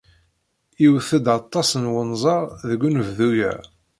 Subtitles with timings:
[0.85, 3.53] Iwet-d aṭas n wenẓar deg unebdu-a.